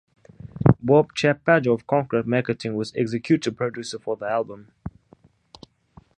[0.81, 4.71] Bob Chiappardi of Concrete Marketing was executive producer for the album.